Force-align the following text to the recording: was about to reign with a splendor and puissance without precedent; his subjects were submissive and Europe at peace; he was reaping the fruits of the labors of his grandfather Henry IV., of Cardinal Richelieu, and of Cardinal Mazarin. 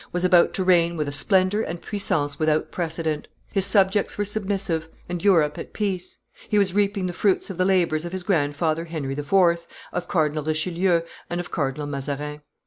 was 0.11 0.25
about 0.25 0.51
to 0.51 0.63
reign 0.63 0.97
with 0.97 1.07
a 1.07 1.11
splendor 1.11 1.61
and 1.61 1.79
puissance 1.83 2.39
without 2.39 2.71
precedent; 2.71 3.27
his 3.51 3.67
subjects 3.67 4.17
were 4.17 4.25
submissive 4.25 4.87
and 5.07 5.23
Europe 5.23 5.59
at 5.59 5.73
peace; 5.73 6.17
he 6.49 6.57
was 6.57 6.73
reaping 6.73 7.05
the 7.05 7.13
fruits 7.13 7.51
of 7.51 7.57
the 7.59 7.65
labors 7.65 8.03
of 8.03 8.11
his 8.11 8.23
grandfather 8.23 8.85
Henry 8.85 9.13
IV., 9.15 9.67
of 9.93 10.07
Cardinal 10.07 10.43
Richelieu, 10.43 11.01
and 11.29 11.39
of 11.39 11.51
Cardinal 11.51 11.85
Mazarin. 11.85 12.41